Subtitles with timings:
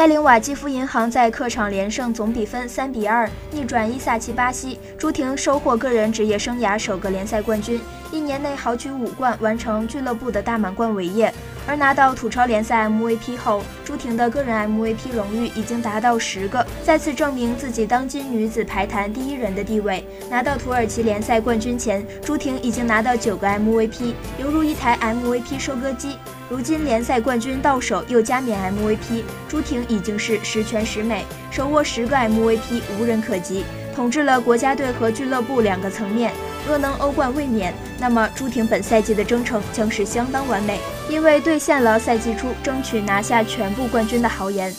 [0.00, 4.80] 带领瓦基弗银行在客场连胜，总比分三比二逆转伊萨奇巴西。
[4.96, 7.78] 朱婷收获个人职业生涯首个联赛冠军，
[8.10, 11.30] 一年内豪取五冠，完成俱乐部的大满贯伟业。
[11.66, 20.02] 而拿到土超联赛 MVP 后，朱婷的个人 MVP 荣誉已经达到十个，再次证明自己当今女子排坛第一人的地位。
[20.30, 26.16] 拿到土耳其联赛冠军前，朱婷已经拿到九个 MVP，犹如一台 MVP 收割机。
[26.50, 33.64] 如今联赛冠军到手，又加冕 MVP，朱婷已经是十全十美，手握十个 MVP，无人可及，
[33.94, 36.32] 统治了国家队和俱乐部两个层面。
[36.66, 44.74] 若能欧冠卫冕，那么朱婷本赛季的征程将是相当完美，因为兑现了赛季初争取拿下全部冠军的豪言。